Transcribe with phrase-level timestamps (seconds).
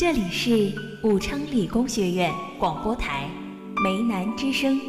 [0.00, 3.28] 这里是武昌理工学院广播台
[3.84, 4.80] 梅南之声。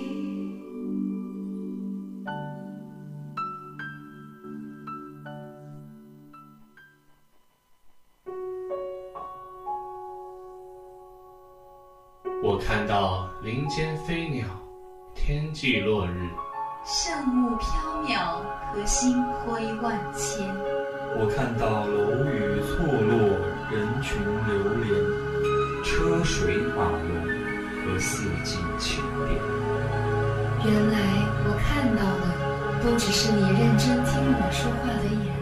[32.83, 35.40] 都只是你认真听我说话的眼。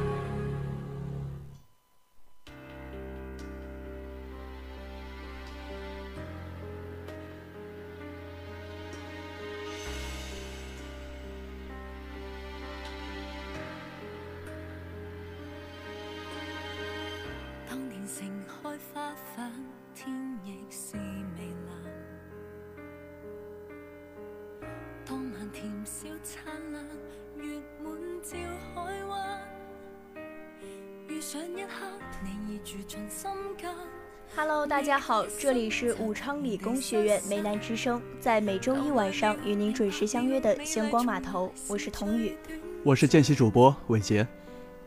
[35.10, 42.38] 好，这里是武昌理工学院梅南之声，在每周一晚上与您准时相约的星光码头，我是童宇，
[42.84, 44.28] 我是见习主播伟杰。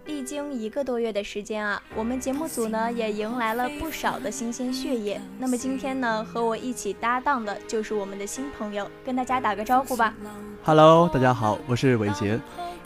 [0.05, 5.21] 历经一个多月的时间啊，我们节目组呢也迎来了不少的新鲜血液。
[5.41, 10.15] 那么今天呢，和我一起搭档的就是我们的新朋友，跟大家打个招呼吧。
[10.63, 12.39] Hello，大家好，我是伟杰。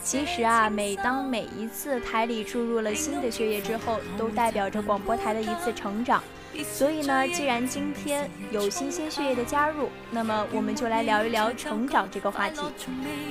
[0.03, 6.23] 其实啊，每当每一次台里注入了新的血液之后，都代表着广播台的一次成长。
[6.65, 12.61] 所以呢，既然今天有新鲜血液的加入，那么我们就来聊一聊成长这个话题。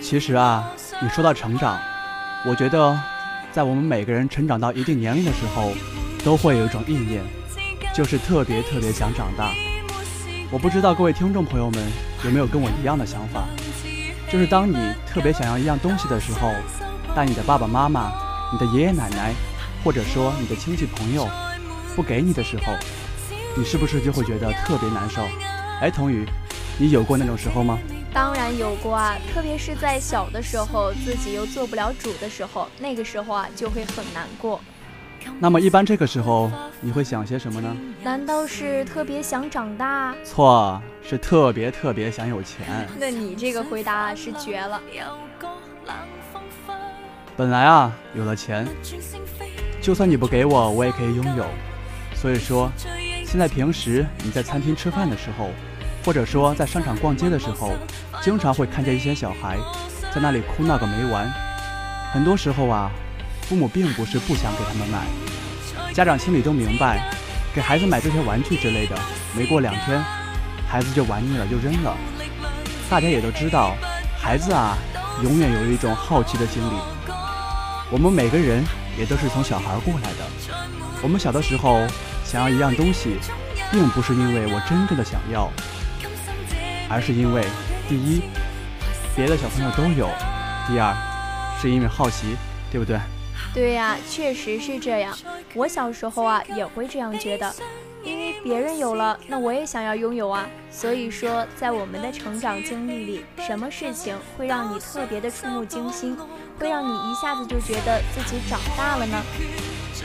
[0.01, 1.79] 其实啊，你说到成长，
[2.45, 2.97] 我觉得，
[3.51, 5.71] 在我们每个人成长到一定年龄的时候，
[6.23, 7.23] 都会有一种意念，
[7.93, 9.51] 就是特别特别想长大。
[10.51, 11.83] 我不知道各位听众朋友们
[12.23, 13.45] 有没有跟我一样的想法，
[14.31, 14.75] 就是当你
[15.08, 16.52] 特别想要一样东西的时候，
[17.15, 18.11] 但你的爸爸妈妈、
[18.52, 19.33] 你的爷爷奶奶，
[19.83, 21.27] 或者说你的亲戚朋友
[21.95, 22.73] 不给你的时候。
[23.58, 25.21] 你是不是就会觉得特别难受？
[25.80, 26.26] 哎，童宇，
[26.77, 27.80] 你有过那种时候吗？
[28.14, 34.60] 当然有过啊，特别是在小的时候，自己又做不了主的时候，那个时候啊就会很难过。
[35.39, 36.52] 那么一般这个时候
[36.82, 37.76] 你会想些什么呢？
[38.04, 40.14] 难道是特别想长大？
[40.23, 42.88] 错，是特别特别想有钱。
[42.99, 44.82] 那你这个回答是绝了。
[47.38, 48.67] 本来啊，有了钱，
[49.82, 51.45] 就算你不给我，我也可以拥有。
[52.15, 52.70] 所以说。
[53.35, 55.49] 现在平时你在餐厅吃饭的时候，
[56.05, 57.73] 或者说在商场逛街的时候，
[58.21, 59.57] 经常会看见一些小孩
[60.13, 61.29] 在那里哭闹个没完。
[62.13, 62.89] 很多时候啊，
[63.41, 67.11] 父母并不是不想给他们买，家长心里都明白，
[67.53, 68.95] 给孩子买这些玩具之类的，
[69.35, 70.02] 没过两天，
[70.65, 71.93] 孩子就玩腻了就扔了。
[72.89, 73.75] 大家也都知道，
[74.17, 74.77] 孩子啊，
[75.25, 76.79] 永远有一种好奇的心理。
[77.91, 78.63] 我们每个人
[78.97, 80.23] 也都是从小孩过来的，
[81.03, 81.85] 我们小的时候。
[82.35, 83.15] 想要一样东西，
[83.71, 85.49] 并不是因为我真正的想要，
[86.89, 87.45] 而是因为
[87.87, 88.23] 第一，
[89.15, 90.09] 别的小朋友都有；
[90.67, 90.93] 第二，
[91.61, 92.35] 是因为好奇，
[92.69, 92.99] 对不对？
[93.53, 95.17] 对呀，确实是这样。
[95.53, 97.55] 我小时候啊，也会这样觉得，
[98.03, 100.45] 因为别人有了，那我也想要拥有啊。
[100.69, 106.17] 所以说，在我们的成长经历里，什么事情会让你特别的触目惊心，
[106.59, 109.23] 会让你一下子就觉得自己长大了呢？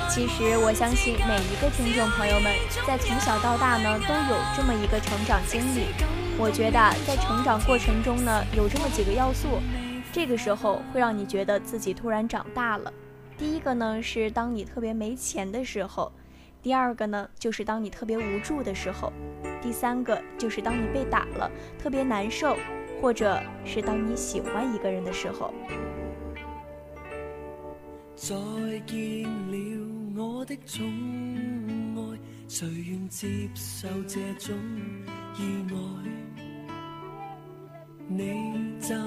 [0.08, 2.52] 其实我相信每一个听众朋友们，
[2.86, 5.86] 在从小到大呢，都有这么一个成长经历。
[6.38, 9.60] 我觉得在成长过程中呢，有这么几个要素，
[10.12, 12.92] 这个时候会让你觉得自己突然长大了。
[13.36, 16.10] 第一个呢是当你特别没钱的时候，
[16.62, 19.12] 第二个呢就是当你特别无助的时候，
[19.62, 22.56] 第三个就是当你被打了特别难受，
[23.00, 25.54] 或者是当你喜欢一个人的时候。
[28.16, 28.36] 再
[28.86, 30.84] 见了我的宠
[31.96, 32.18] 爱，
[32.48, 34.56] 谁愿接受这种
[35.38, 35.78] 意外？
[38.08, 38.98] 你赞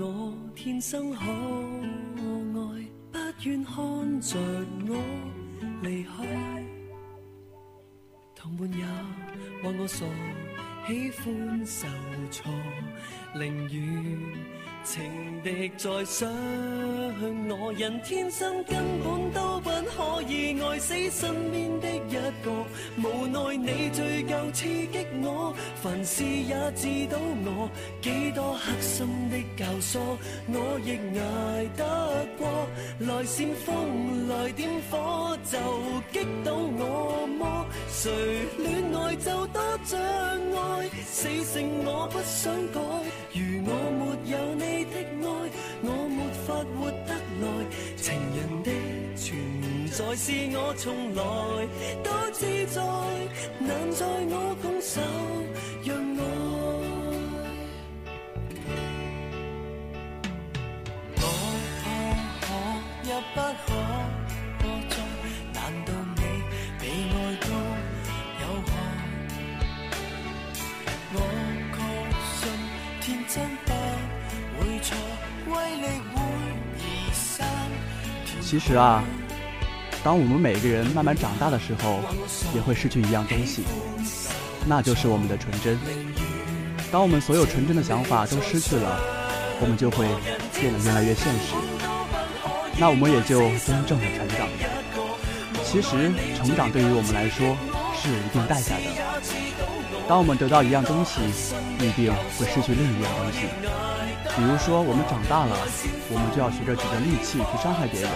[0.00, 1.26] 我天生可爱，
[3.12, 4.36] 不愿看着
[4.88, 4.96] 我
[5.82, 6.64] 离开。
[8.34, 8.84] 同伴也
[9.62, 10.04] 话我傻，
[10.88, 11.86] 喜欢受
[12.30, 12.50] 挫，
[13.34, 14.58] 宁愿。
[14.84, 15.02] 情
[15.42, 16.32] 敌在伤
[17.50, 22.64] 我，人天生根本都不可以爱死身边的一个。
[23.02, 24.17] 无奈你最
[24.48, 27.70] 够刺激我，凡事也治到我。
[28.00, 30.00] 几多黑心的教唆，
[30.48, 32.48] 我亦挨得过。
[33.00, 35.58] 来煽风来点火，就
[36.12, 37.66] 击倒我么？
[37.90, 38.10] 谁
[38.58, 42.80] 恋爱就多障碍，死性我不想改。
[43.34, 44.02] 如我没
[44.32, 44.96] 有你的
[45.28, 45.28] 爱，
[45.82, 46.48] 我没法
[46.78, 47.44] 活得来。
[47.96, 48.70] 情人的
[49.98, 51.22] 在是我从来
[52.04, 52.80] 都自在，
[53.58, 55.00] 难在我拱手
[55.82, 56.20] 让爱。
[61.16, 61.22] 我
[61.74, 61.82] 怕
[62.40, 62.46] 可
[63.08, 63.36] 也不
[63.66, 63.74] 可
[64.60, 64.94] 多再，
[65.52, 66.22] 难道你
[66.78, 67.12] 比爱
[67.42, 67.46] 都
[68.38, 68.70] 有害？
[71.12, 71.16] 我
[71.74, 71.76] 确
[72.38, 72.38] 信
[73.00, 73.34] 天真
[73.66, 73.68] 不
[74.60, 74.94] 会错，
[75.48, 76.16] 威力会
[76.78, 76.80] 移
[77.12, 77.34] 散。
[78.40, 79.02] 其实啊，
[80.08, 82.00] 当我们每个人慢慢长大的时候，
[82.54, 83.62] 也会失去一样东西，
[84.66, 85.78] 那就是我们的纯真。
[86.90, 88.98] 当我们所有纯真的想法都失去了，
[89.60, 90.06] 我们就会
[90.58, 91.52] 变得越来越现实，
[92.78, 94.48] 那我们也就真正的成长。
[95.62, 97.54] 其实，成长对于我们来说
[97.92, 98.88] 是有一定代价的。
[100.08, 101.20] 当我们得到一样东西，
[101.78, 103.44] 必定会失去另一样东西。
[104.34, 105.54] 比如说，我们长大了，
[106.08, 108.10] 我们就要学着举着利器去伤害别人。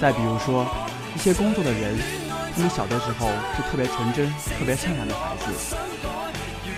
[0.00, 0.64] 再比如说，
[1.16, 1.98] 一些工作的人，
[2.54, 5.76] 他们小的时候是特别纯真、特别善良的孩子，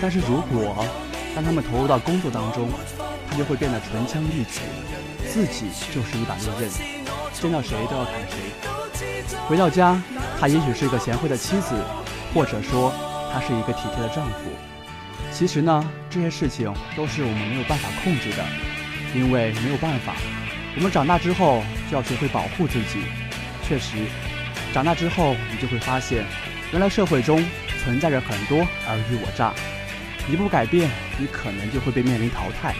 [0.01, 0.87] 但是如果
[1.35, 2.69] 当他们投入到工作当中，
[3.29, 4.61] 他就会变得唇枪利齿，
[5.29, 6.71] 自己就是一把利刃，
[7.33, 9.37] 见到谁都要砍谁。
[9.47, 10.01] 回到家，
[10.41, 11.75] 他也许是一个贤惠的妻子，
[12.35, 12.93] 或者说
[13.33, 14.51] 他是一个体贴的丈夫。
[15.31, 18.45] 其实呢，这些事情都是我们没有办法控制的，
[19.15, 20.15] 因为没有办法。
[20.77, 23.03] 我们长大之后就要学会保护自己。
[23.67, 23.97] 确实，
[24.73, 26.25] 长大之后你就会发现，
[26.73, 27.45] 原来社会中
[27.83, 28.59] 存在着很多
[28.89, 29.53] 尔虞我诈。
[30.29, 30.89] 一不改变，
[31.19, 32.75] 你可能就会被面临淘汰。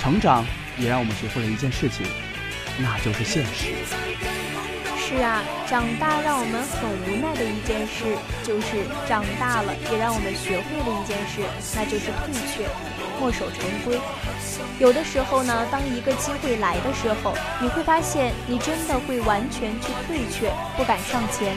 [0.00, 0.44] 成长
[0.76, 2.04] 也让我们学会了一件事情，
[2.78, 3.72] 那就是现实。
[4.98, 11.40] 是啊，长大让我们很无奈的一件事，就是长大了也让我们学会了一件事，
[11.76, 12.68] 那就是退却，
[13.20, 13.98] 墨守成规。
[14.78, 21.56] 有的时候呢，当一个机会来的时候，你会发现你真的会完全去退却，不敢上前，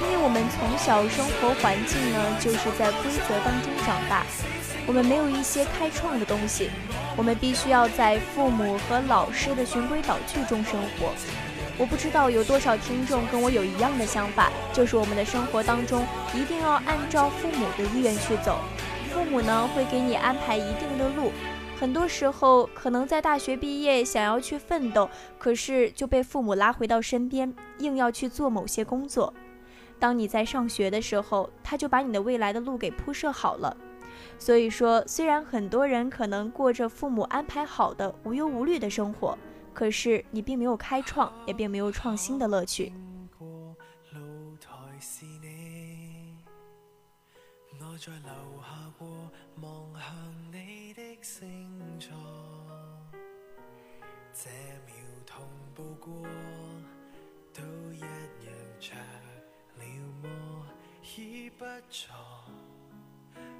[0.00, 4.24] 因为我们从小生活环境呢，就是在规则当中长大，
[4.86, 6.70] 我们没有一些开创的东西，
[7.16, 11.12] 我们必须要在父母和老师的循规蹈矩中生活。
[11.78, 18.58] 我不知道有多少听众跟我有一样的想法，就是我们的生活当中一定要按照父母的意愿去走，
[19.10, 21.30] 父母呢会给你安排一定的路，
[21.78, 25.08] 很多时候可能在大学毕业想要去奋斗，
[25.38, 29.32] 可是就被父母拉回到身边，硬要去做某些工作。
[29.98, 33.76] 当你在上学的时候，他就把你的未来的路给铺设好了。
[34.38, 39.38] 所以说，虽然很多人可能过着父母安排好的无忧无虑的生活。
[39.74, 42.92] 可是你并没有开创，也并没有创新的乐趣。
[43.40, 43.74] 我
[47.98, 48.12] 在
[54.44, 54.50] 这
[54.86, 56.26] 秒同步过，
[57.54, 57.62] 都
[57.92, 58.50] 一样
[58.80, 59.30] 着了
[60.20, 60.66] 么？
[61.16, 62.12] 已不错，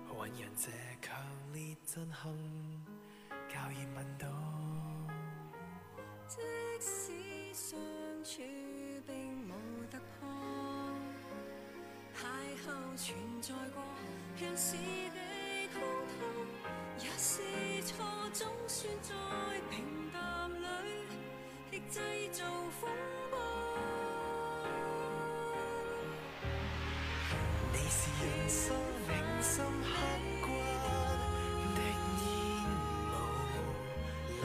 [0.08, 1.16] 浑然这强
[1.52, 2.34] 烈震撼，
[3.48, 4.26] 教验问到。
[6.26, 6.40] 即
[6.80, 7.78] 使相
[8.24, 8.42] 處
[9.06, 9.52] 並無
[9.88, 10.28] 突破，
[12.12, 12.26] 邂
[12.66, 13.80] 逅存在過，
[14.36, 16.18] 讓是地空拖，
[16.98, 17.40] 也是
[17.84, 17.94] 錯，
[18.32, 19.14] 總算在
[19.70, 20.41] 平淡
[27.94, 28.74] 是人生
[29.06, 29.10] 銘
[29.42, 29.86] 心刻
[30.40, 30.46] 骨
[31.74, 32.24] 的煙
[33.12, 33.12] 霧，
[34.40, 34.44] 兩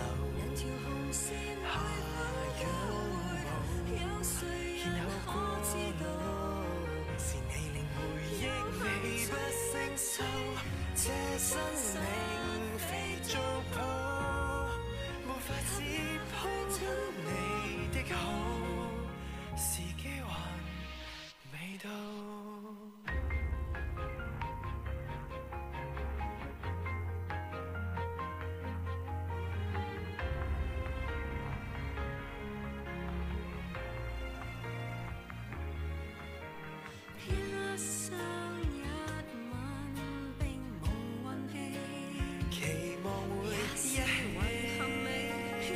[0.54, 1.24] 條紅線
[1.63, 1.66] 下
[2.60, 2.62] 仰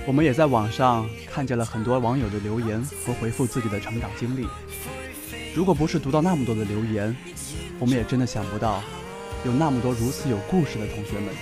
[0.07, 4.47] 我们也在网上看见了很多网友的留言和回复自己的成长经历。
[5.53, 7.15] 如果不是读到那么多的留言，
[7.77, 8.81] 我们也真的想不到
[9.45, 11.33] 有那么多如此有故事的同学们。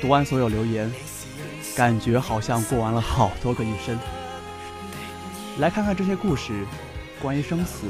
[0.00, 0.92] 读完所有留言，
[1.74, 3.98] 感觉好像过完了好多个一生。
[5.58, 6.66] 来看看这些故事，
[7.22, 7.86] 关于生死，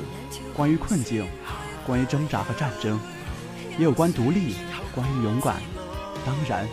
[0.55, 1.27] 关于困境，
[1.85, 3.01] 关于挣扎和战争，
[3.77, 4.55] 也有关独立，
[4.95, 5.57] 关于勇敢，
[6.25, 6.69] 当然，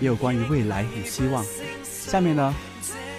[0.00, 1.44] 也有关于未来与希望。
[2.08, 2.54] 下面呢，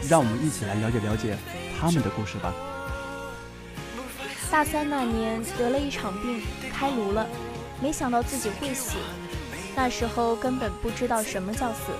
[0.09, 1.37] 让我们一起来了解了解
[1.79, 2.51] 他们的故事吧。
[4.49, 6.41] 大三那年得了一场病，
[6.73, 7.27] 开颅了，
[7.79, 8.97] 没想到自己会死。
[9.75, 11.91] 那时候根本不知道什么叫死。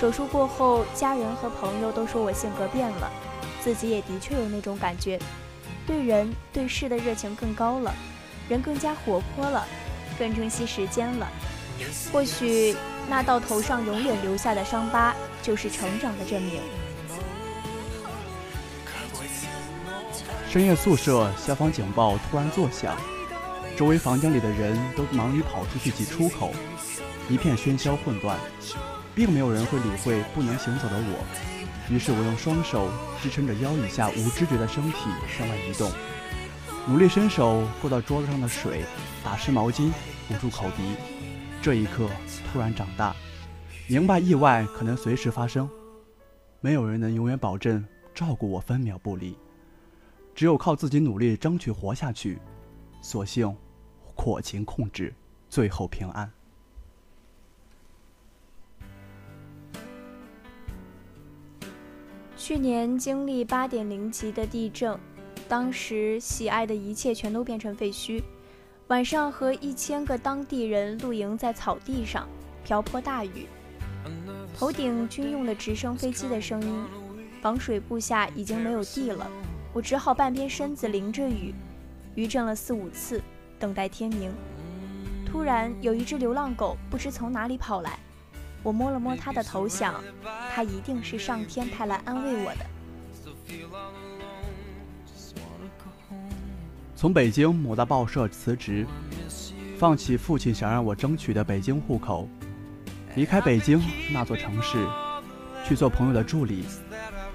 [0.00, 3.08] 手术过后，家人和朋友都说我性格变了，
[3.62, 5.16] 自己也的确有那种感觉，
[5.86, 7.94] 对人对事的热情更高了，
[8.48, 9.64] 人更加活泼了，
[10.18, 11.28] 更珍惜时间了。
[12.12, 12.74] 或许
[13.08, 16.60] 那到头上永远留下的伤疤，就是成长的证明。
[20.48, 22.96] 深夜宿舍，消防警报突然作响，
[23.76, 26.52] 周围房间里的人都忙于跑出去挤出口，
[27.28, 28.38] 一片喧嚣混乱。
[29.12, 32.88] 并没有人会理会不能行走的我，于是我用双手
[33.20, 34.98] 支撑着腰以下无知觉的身体
[35.36, 35.90] 向外移动，
[36.86, 38.84] 努力伸手够到桌子上的水，
[39.22, 39.90] 打湿毛巾
[40.30, 40.94] 捂住口鼻。
[41.60, 42.08] 这一刻
[42.50, 43.14] 突然长大，
[43.90, 45.68] 明白意外可能随时发生，
[46.60, 49.36] 没有人能永远保证照顾我分秒不离，
[50.32, 52.38] 只有靠自己努力争取活下去。
[53.02, 53.52] 所幸，
[54.14, 55.12] 火情控制，
[55.48, 56.30] 最后平安。
[62.36, 64.96] 去年经历八点零级的地震，
[65.48, 68.22] 当时喜爱的一切全都变成废墟。
[68.86, 72.28] 晚上和一千个当地人露营在草地上，
[72.62, 73.48] 瓢泼大雨，
[74.56, 76.84] 头顶军用的直升飞机的声音，
[77.40, 79.26] 防水布下已经没有地了，
[79.72, 81.54] 我只好半边身子淋着雨，
[82.14, 83.22] 余震了四五次，
[83.58, 84.30] 等待天明。
[85.24, 87.98] 突然有一只流浪狗不知从哪里跑来。
[88.62, 89.94] 我摸了摸他的头，想，
[90.52, 92.66] 他一定是上天派来安慰我的。
[96.94, 98.86] 从北京某大报社辞职，
[99.78, 102.28] 放弃父亲想让我争取的北京户口，
[103.16, 104.78] 离开北京那座城市，
[105.66, 106.64] 去做朋友的助理，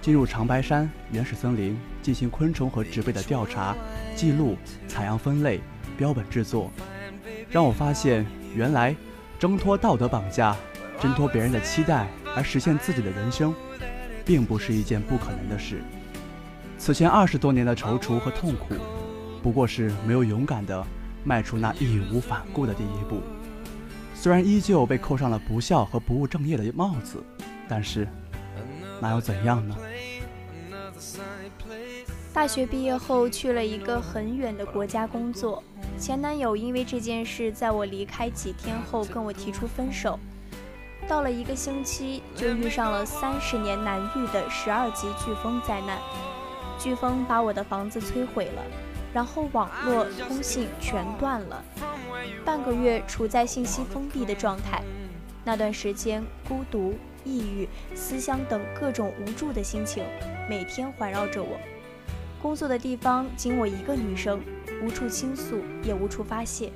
[0.02, 3.76] 进入长白山原始森林进行昆虫和植被的调查、
[4.16, 5.60] 记录、采样、分类、
[5.98, 6.72] 标本制作，
[7.50, 8.96] 让我发现，原来
[9.38, 10.56] 挣脱道德绑架。
[10.98, 13.54] 挣脱别人的期待而实现自己的人生，
[14.24, 15.82] 并不是一件不可能的事。
[16.78, 18.76] 此前二十多年的踌躇和痛苦，
[19.44, 20.88] 不过是没有勇敢地
[21.26, 23.22] 迈出那义无反顾的第一步。
[24.26, 27.24] 虽然依旧被扣上了不孝和不务正业的帽子，
[27.70, 28.08] 但是
[29.00, 29.78] 那又怎样呢？
[32.34, 35.64] 大学毕业后去了一个很远的国家工作，
[36.00, 40.18] 前男友因为这件事，在我离开几天后跟我提出分手。
[41.08, 46.00] 到了一个星期，就遇上了三十年难遇的十二级飓风灾难。
[46.80, 48.64] 飓风把我的房子摧毁了，
[49.16, 51.64] 然后网络通信全断了，
[52.44, 54.84] 半个月处在信息封闭的状态。
[55.46, 56.94] 那段时间，孤独、
[57.24, 60.04] 抑郁、思乡等各种无助的心情
[60.50, 61.58] 每天环绕着我。
[62.42, 64.42] 工作的地方仅我一个女生，
[64.84, 66.70] 无处倾诉，也无处发泄。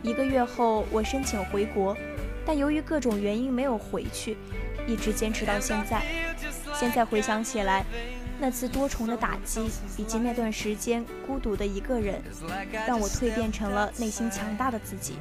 [0.00, 1.96] 一个月后，我申请回国。
[2.46, 4.36] 但由于各种原因没有回去，
[4.86, 6.02] 一直坚持到现在。
[6.72, 7.84] 现在回想起来，
[8.40, 12.20] 那次多重的打击，以及那段时间孤独的一个人，
[12.86, 15.14] 让我蜕变成了内心强大的自己。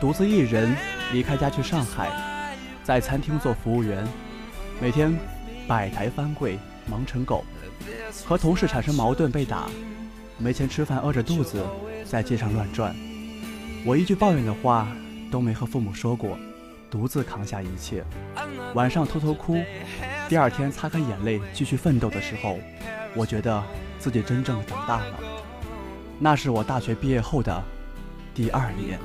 [0.00, 0.76] 独自一人
[1.12, 2.10] 离开家去上海，
[2.84, 4.06] 在餐厅做服务员，
[4.80, 5.16] 每天
[5.66, 6.58] 摆台翻柜，
[6.90, 7.44] 忙成狗，
[8.24, 9.68] 和同事产生矛盾被打，
[10.38, 11.64] 没钱吃饭，饿着肚子。
[12.04, 12.94] 在街上乱转，
[13.84, 14.86] 我一句抱怨的话
[15.28, 16.38] 都没和父母说过，
[16.90, 18.04] 独自扛下一切。
[18.74, 19.62] 晚上偷偷哭，
[20.28, 22.58] 第二天擦干眼泪继续奋斗的时候，
[23.14, 23.62] 我觉得
[23.98, 25.18] 自己真正长大了。
[26.18, 27.62] 那是我大学毕业后的
[28.34, 28.98] 第二年。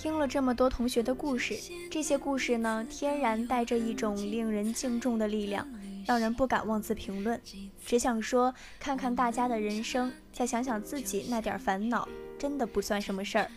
[0.00, 1.58] 听了这么多同学的故事，
[1.90, 5.68] 这些故事呢，天然带着一种令人敬重的力量，
[6.06, 7.38] 让人不敢妄自评论。
[7.84, 13.50] 只想说，看看大家的人生，再想想自己那点烦恼，真的不算什么事儿。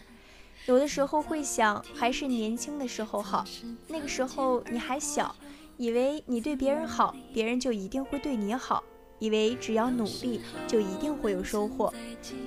[0.65, 3.45] 有的时候会想，还是年轻的时候好。
[3.87, 5.33] 那个时候你还小，
[5.77, 8.83] 以为你对别人好，别人就一定会对你好；
[9.17, 11.89] 以为只要努力就一定会有收获；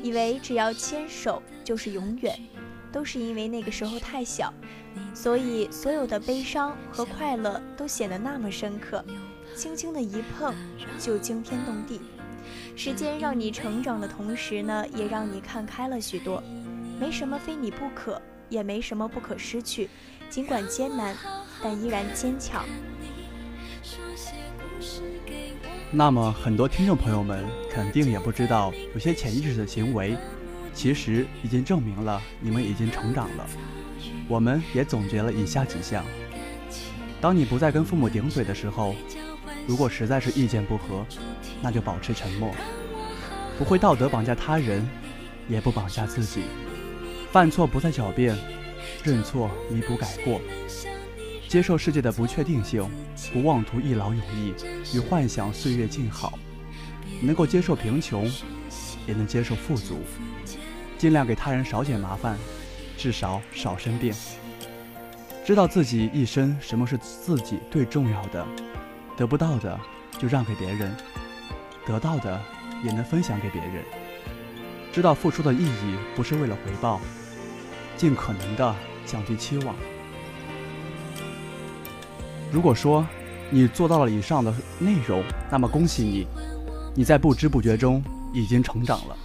[0.02, 2.38] 以为只要牵手就是永远。
[2.96, 4.50] 都是因为那个时候太小，
[5.12, 9.04] 所以所有的悲伤和快乐都显得那么深刻，
[9.54, 10.54] 轻轻的一碰
[10.98, 12.00] 就惊天动地。
[12.74, 16.42] 时间让你成长的同时呢，也让你看开了许多。
[16.98, 19.90] 没什么非你不可，也没什么不可失去。
[20.30, 21.14] 尽管艰难，
[21.62, 22.64] 但依然坚强。
[25.92, 30.16] 那么，很多听众朋友们肯定也不知道，有些潜意识的行为。
[30.76, 33.46] 其实已经证明了你们已经成长了。
[34.28, 36.04] 我们也总结了以下几项：
[37.18, 38.94] 当你不再跟父母顶嘴的时候，
[39.66, 41.06] 如果实在是意见不合，
[41.62, 42.54] 那就保持沉默，
[43.58, 44.86] 不会道德绑架他人，
[45.48, 46.42] 也不绑架自己。
[47.32, 48.36] 犯错不再狡辩，
[49.02, 50.40] 认错弥补改过，
[51.48, 52.86] 接受世界的不确定性，
[53.32, 54.52] 不妄图一劳永逸
[54.94, 56.38] 与幻想岁月静好，
[57.22, 58.30] 能够接受贫穷，
[59.06, 60.00] 也能接受富足。
[60.98, 62.38] 尽量给他人少点麻烦，
[62.96, 64.12] 至少少生病。
[65.44, 68.44] 知道自己一生什么是自己最重要的，
[69.16, 69.78] 得不到的
[70.18, 70.96] 就让给别人，
[71.86, 72.40] 得到的
[72.82, 73.84] 也能分享给别人。
[74.92, 77.00] 知道付出的意义不是为了回报，
[77.96, 79.76] 尽可能的降低期望。
[82.50, 83.06] 如果说
[83.50, 86.26] 你做到了以上的内容，那么恭喜你，
[86.94, 89.16] 你在不知不觉中已经成长了。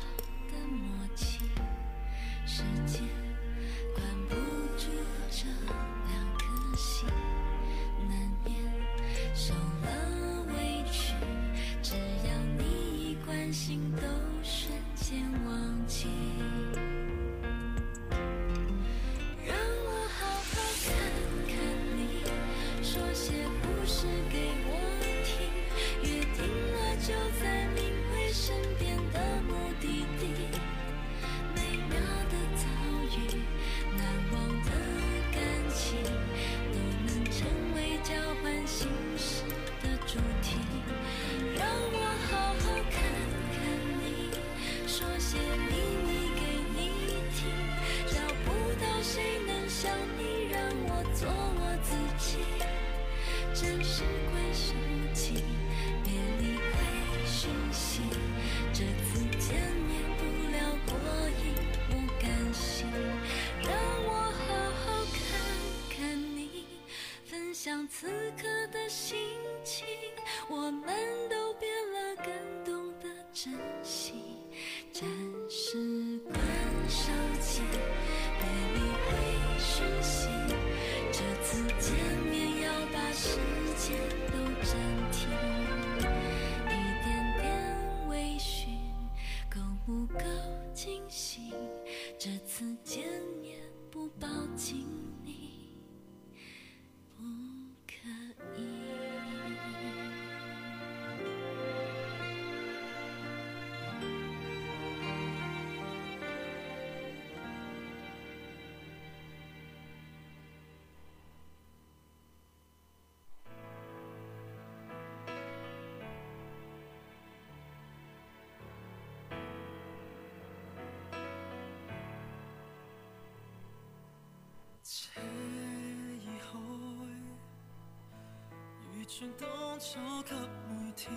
[129.37, 130.33] 当初给
[130.69, 131.11] 每天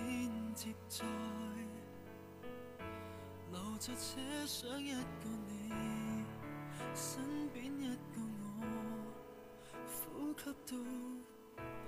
[0.53, 1.05] 接载，
[3.51, 5.71] 留在车上一个你，
[6.93, 8.21] 身边一个
[8.59, 8.65] 我，
[9.87, 10.75] 呼吸都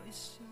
[0.03, 0.45] 闭锁。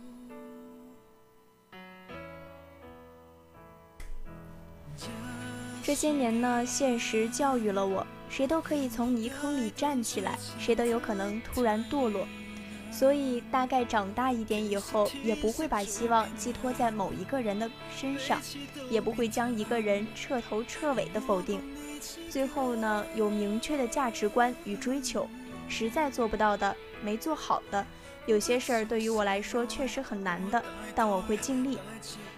[5.82, 12.28] 这些年呢，现实教育了我，谁都可以从泥坑里站起来，谁都有可能突然堕落。
[12.98, 18.42] 所以，大概长大一点以后，也不会把希望寄托在某一个人的身上，
[18.90, 21.60] 也不会将一个人彻头彻尾的否定。
[22.30, 25.28] 最后呢，有明确的价值观与追求，
[25.68, 27.86] 实在做不到的，没做好的，
[28.28, 30.64] 有些事儿对于我来说确实很难的，
[30.96, 31.78] 但我会尽力，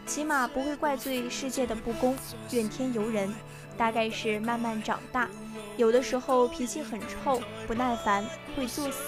[0.08, 2.18] 起码不会怪罪世界的不公，
[2.50, 3.32] 怨天尤人。
[3.78, 5.30] 大概是慢慢长大。
[5.78, 9.04] 有的时候脾气很臭，不耐烦，会作死，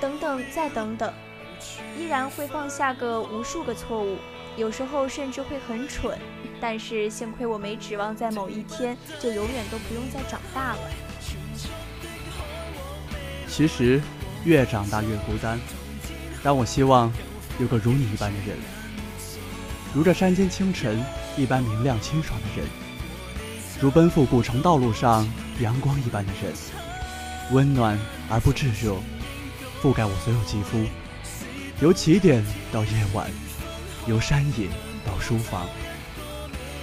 [0.00, 1.12] 等等再等等，
[1.98, 4.16] 依然会犯下个无数个错误，
[4.56, 6.18] 有时候甚至会很蠢。
[6.60, 10.80] 但是幸亏我没指望在某一天就永远都不用再长大了。
[13.48, 14.00] 其实
[14.44, 15.60] 越长大越孤单，
[16.42, 17.12] 但我希望
[17.58, 18.56] 有个如你一般的人，
[19.94, 21.04] 如这山间清晨
[21.36, 22.68] 一般明亮清爽的人，
[23.80, 25.28] 如奔赴古城道路上
[25.60, 26.52] 阳光一般的人，
[27.52, 28.96] 温暖而不炙热，
[29.82, 30.84] 覆盖我所有肌肤，
[31.80, 33.30] 由起点到夜晚，
[34.08, 34.66] 由山野
[35.06, 35.68] 到书房，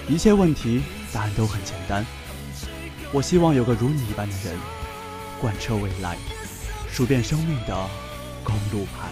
[0.08, 0.82] 一切问题
[1.12, 2.06] 答案都很简单。
[3.12, 4.58] 我希望有个如你一般的人，
[5.42, 6.16] 贯彻未来。
[6.90, 7.90] 数遍生命的
[8.42, 9.10] 公路牌。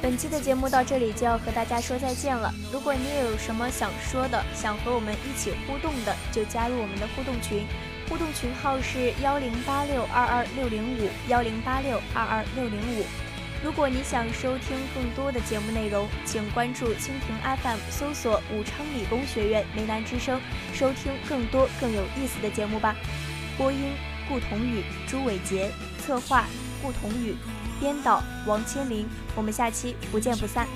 [0.00, 2.54] 本期的节目到这里就要和大家说再见了。
[2.72, 7.66] 如果你也有什么想说的，想和我们一起互动的，就加入我们的互动群，
[8.10, 13.06] 互动群号是幺零八六二二六零五幺零八六二二六零五。
[13.62, 20.40] 如果你想收听更多的节目内容，请关注蜻蜓 FM，搜索武昌理工学院梅兰之声，
[20.74, 22.96] 收听更多更有意思的节目吧。
[23.56, 23.92] 播音：
[24.28, 25.70] 顾同宇、朱伟杰。
[26.00, 26.46] 策划
[26.82, 27.36] 顾同宇，
[27.78, 30.66] 编导王千林，我们下期不见不散。